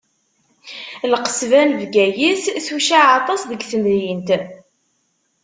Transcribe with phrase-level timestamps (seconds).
[1.11, 4.29] Lqesba n Bgayet tucaɛ aṭas deg temdint.